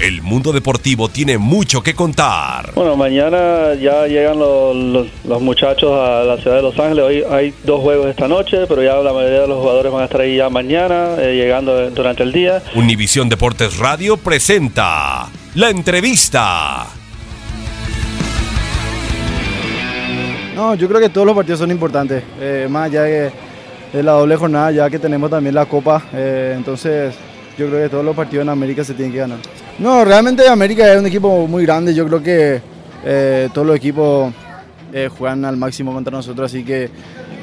El 0.00 0.22
mundo 0.22 0.50
deportivo 0.52 1.10
tiene 1.10 1.36
mucho 1.36 1.82
que 1.82 1.94
contar. 1.94 2.72
Bueno, 2.74 2.96
mañana 2.96 3.74
ya 3.74 4.06
llegan 4.06 4.38
los, 4.38 4.74
los- 4.74 5.06
los 5.24 5.42
muchachos 5.42 5.90
a 5.92 6.24
la 6.24 6.38
ciudad 6.38 6.56
de 6.56 6.62
Los 6.62 6.78
Ángeles. 6.78 7.04
Hoy 7.04 7.24
hay 7.30 7.52
dos 7.64 7.82
juegos 7.82 8.06
esta 8.06 8.26
noche, 8.26 8.66
pero 8.66 8.82
ya 8.82 8.94
la 8.96 9.12
mayoría 9.12 9.40
de 9.42 9.48
los 9.48 9.58
jugadores 9.58 9.92
van 9.92 10.00
a 10.00 10.04
estar 10.06 10.22
ahí 10.22 10.36
ya 10.36 10.48
mañana, 10.48 11.16
eh, 11.18 11.34
llegando 11.36 11.90
durante 11.90 12.22
el 12.22 12.32
día. 12.32 12.62
Univisión 12.74 13.28
Deportes 13.28 13.76
Radio 13.76 14.16
presenta 14.16 15.28
la 15.54 15.68
entrevista. 15.68 16.86
No, 20.56 20.74
yo 20.76 20.88
creo 20.88 21.00
que 21.00 21.10
todos 21.10 21.26
los 21.26 21.36
partidos 21.36 21.60
son 21.60 21.70
importantes. 21.70 22.22
eh, 22.40 22.66
más 22.70 22.86
allá 22.86 23.02
de, 23.02 23.30
de 23.92 24.02
la 24.02 24.12
doble 24.12 24.36
jornada, 24.36 24.70
ya 24.72 24.88
que 24.88 24.98
tenemos 24.98 25.28
también 25.28 25.54
la 25.54 25.66
Copa. 25.66 26.04
eh, 26.14 26.54
entonces, 26.56 27.14
yo 27.60 27.68
creo 27.68 27.82
que 27.82 27.88
todos 27.90 28.04
los 28.04 28.16
partidos 28.16 28.42
en 28.42 28.48
América 28.48 28.82
se 28.82 28.94
tienen 28.94 29.12
que 29.12 29.18
ganar. 29.18 29.38
No, 29.78 30.02
realmente 30.02 30.48
América 30.48 30.90
es 30.92 30.98
un 30.98 31.06
equipo 31.06 31.46
muy 31.46 31.64
grande. 31.64 31.94
Yo 31.94 32.06
creo 32.06 32.22
que 32.22 32.62
eh, 33.04 33.48
todos 33.52 33.66
los 33.66 33.76
equipos 33.76 34.32
eh, 34.94 35.10
juegan 35.16 35.44
al 35.44 35.58
máximo 35.58 35.92
contra 35.92 36.10
nosotros. 36.10 36.50
Así 36.50 36.64
que 36.64 36.88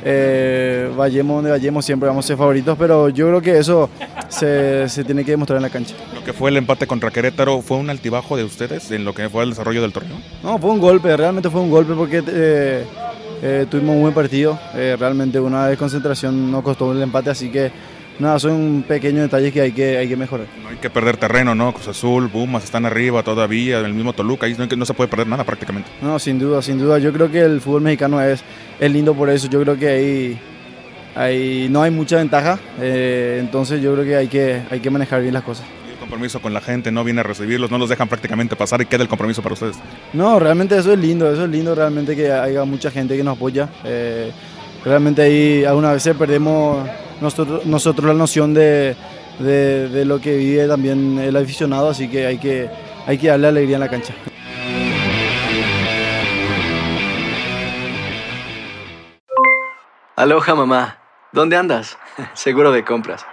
eh, 0.03 0.91
vayamos 0.97 1.37
donde 1.37 1.51
vayamos, 1.51 1.85
siempre 1.85 2.09
vamos 2.09 2.25
a 2.25 2.27
ser 2.29 2.37
favoritos. 2.37 2.75
Pero 2.79 3.09
yo 3.09 3.27
creo 3.27 3.41
que 3.41 3.59
eso 3.59 3.91
se, 4.27 4.89
se 4.89 5.03
tiene 5.03 5.23
que 5.23 5.31
demostrar 5.31 5.57
en 5.57 5.63
la 5.63 5.69
cancha. 5.69 5.93
Lo 6.15 6.23
que 6.23 6.33
fue 6.33 6.49
el 6.49 6.57
empate 6.57 6.87
contra 6.87 7.11
Querétaro 7.11 7.61
fue 7.61 7.77
un 7.77 7.91
altibajo 7.91 8.35
de 8.35 8.43
ustedes 8.43 8.89
en 8.89 9.05
lo 9.05 9.13
que 9.13 9.29
fue 9.29 9.43
el 9.43 9.51
desarrollo 9.51 9.83
del 9.83 9.93
torneo. 9.93 10.17
No, 10.43 10.57
fue 10.57 10.71
un 10.71 10.79
golpe, 10.79 11.15
realmente 11.15 11.51
fue 11.51 11.61
un 11.61 11.69
golpe 11.69 11.93
porque 11.93 12.23
eh, 12.27 12.85
eh, 13.43 13.65
tuvimos 13.69 13.95
un 13.95 14.01
buen 14.01 14.13
partido. 14.15 14.57
eh, 14.73 14.95
realmente 14.99 15.39
una 15.39 15.67
desconcentración 15.67 16.51
nos 16.51 16.63
costó 16.63 16.91
el 16.91 17.03
empate, 17.03 17.29
así 17.29 17.49
que 17.51 17.71
nada, 18.19 18.39
son 18.39 18.83
pequeños 18.87 19.21
detalles 19.23 19.53
que 19.53 19.61
hay 19.61 19.71
que, 19.71 19.97
hay 19.97 20.07
que 20.07 20.15
mejorar. 20.17 20.47
No 20.61 20.69
hay 20.69 20.77
que 20.77 20.89
perder 20.89 21.17
terreno, 21.17 21.55
¿no? 21.55 21.73
Cruz 21.73 21.87
Azul, 21.87 22.29
Pumas 22.29 22.63
están 22.63 22.85
arriba 22.85 23.23
todavía, 23.23 23.79
el 23.79 23.93
mismo 23.93 24.13
Toluca, 24.13 24.45
ahí 24.45 24.55
no, 24.57 24.65
no 24.65 24.85
se 24.85 24.93
puede 24.93 25.09
perder 25.09 25.27
nada 25.27 25.43
prácticamente. 25.43 25.89
No, 26.01 26.17
sin 26.19 26.39
duda, 26.39 26.61
sin 26.61 26.77
duda. 26.79 26.99
Yo 26.99 27.11
creo 27.13 27.29
que 27.31 27.41
el 27.41 27.61
fútbol 27.61 27.81
mexicano 27.81 28.21
es, 28.21 28.43
es 28.79 28.91
lindo 28.91 29.13
por 29.13 29.29
eso. 29.29 29.47
Yo 29.49 29.61
creo 29.61 29.77
que 29.77 29.87
ahí, 29.89 30.39
ahí 31.15 31.67
no 31.69 31.81
hay 31.81 31.91
mucha 31.91 32.17
ventaja. 32.17 32.59
eh, 32.79 33.37
entonces 33.39 33.81
yo 33.81 33.93
creo 33.93 34.05
que 34.05 34.15
hay, 34.15 34.27
que 34.27 34.61
hay 34.69 34.79
que 34.79 34.89
manejar 34.89 35.21
bien 35.21 35.33
las 35.33 35.43
cosas. 35.43 35.65
Compromiso 35.99 36.41
con 36.41 36.53
la 36.53 36.61
gente 36.61 36.89
no 36.89 37.03
viene 37.03 37.19
a 37.19 37.23
recibirlos, 37.23 37.69
no 37.69 37.77
los 37.77 37.89
dejan 37.89 38.07
prácticamente 38.07 38.55
pasar 38.55 38.79
y 38.81 38.85
queda 38.85 39.01
el 39.03 39.09
compromiso 39.09 39.41
para 39.41 39.53
ustedes. 39.53 39.75
No, 40.13 40.39
realmente 40.39 40.77
eso 40.77 40.93
es 40.93 40.97
lindo, 40.99 41.29
eso 41.29 41.43
es 41.43 41.49
lindo 41.49 41.75
realmente 41.75 42.15
que 42.15 42.31
haya 42.31 42.63
mucha 42.63 42.89
gente 42.89 43.17
que 43.17 43.25
nos 43.25 43.35
apoya. 43.35 43.67
Eh, 43.83 44.31
realmente 44.85 45.21
ahí 45.23 45.65
algunas 45.65 45.91
veces 45.91 46.15
perdemos 46.15 46.87
nosotros, 47.21 47.65
nosotros 47.65 48.05
la 48.07 48.13
noción 48.13 48.53
de, 48.53 48.95
de- 49.39 50.05
lo 50.05 50.19
que 50.21 50.37
vive 50.37 50.67
también 50.67 51.17
el 51.19 51.35
aficionado, 51.35 51.89
así 51.89 52.07
que 52.07 52.25
hay 52.25 52.37
que, 52.37 52.69
hay 53.05 53.17
que 53.17 53.27
darle 53.27 53.47
alegría 53.47 53.75
en 53.77 53.81
la 53.81 53.89
cancha. 53.89 54.13
Aloha 60.15 60.55
mamá, 60.55 60.97
¿dónde 61.31 61.57
andas? 61.57 61.97
Seguro 62.33 62.71
de 62.71 62.83
compras. 62.83 63.25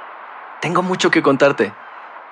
Tengo 0.61 0.83
mucho 0.83 1.11
que 1.11 1.23
contarte. 1.23 1.73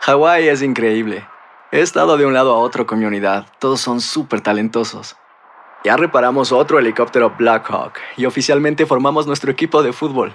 Hawái 0.00 0.48
es 0.48 0.62
increíble. 0.62 1.26
He 1.70 1.80
estado 1.80 2.16
de 2.16 2.26
un 2.26 2.34
lado 2.34 2.54
a 2.54 2.58
otro 2.58 2.86
con 2.86 2.98
mi 2.98 3.04
unidad. 3.06 3.46
Todos 3.58 3.80
son 3.80 4.00
súper 4.00 4.40
talentosos. 4.40 5.16
Ya 5.84 5.96
reparamos 5.96 6.52
otro 6.52 6.78
helicóptero 6.78 7.34
Blackhawk 7.38 7.94
y 8.16 8.26
oficialmente 8.26 8.86
formamos 8.86 9.26
nuestro 9.26 9.50
equipo 9.50 9.82
de 9.82 9.92
fútbol. 9.92 10.34